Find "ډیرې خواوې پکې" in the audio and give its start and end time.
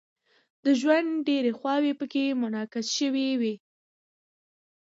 1.27-2.25